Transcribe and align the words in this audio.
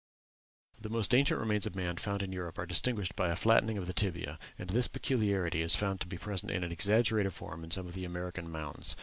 The 0.81 0.89
most 0.89 1.13
ancient 1.13 1.39
remains 1.39 1.67
of 1.67 1.75
man 1.75 1.95
found 1.97 2.23
in 2.23 2.31
Europe 2.31 2.57
are 2.57 2.65
distinguished 2.65 3.15
by 3.15 3.29
a 3.29 3.35
flattening 3.35 3.77
of 3.77 3.85
the 3.85 3.93
tibia; 3.93 4.39
and 4.57 4.67
this 4.67 4.87
peculiarity 4.87 5.61
is 5.61 5.75
found 5.75 6.01
to 6.01 6.07
be 6.07 6.17
present 6.17 6.49
in 6.51 6.63
an 6.63 6.71
exaggerated 6.71 7.35
form 7.35 7.63
in 7.63 7.69
some 7.69 7.85
of 7.85 7.93
the 7.93 8.03
American 8.05 8.49
mounds. 8.49 8.95